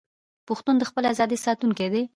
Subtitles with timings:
[0.47, 2.03] پښتون د خپلې ازادۍ ساتونکی دی.